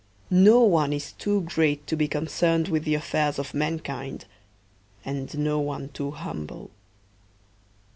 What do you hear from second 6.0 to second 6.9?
humble.